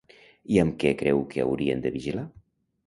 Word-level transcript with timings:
I 0.55 0.57
amb 0.61 0.79
què 0.85 0.95
creu 1.03 1.23
que 1.35 1.45
haurien 1.47 1.87
de 1.87 1.95
vigilar? 2.01 2.27